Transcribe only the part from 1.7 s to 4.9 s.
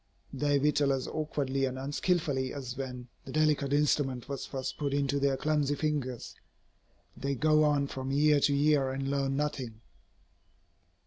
unskilfully as when the delicate instrument was first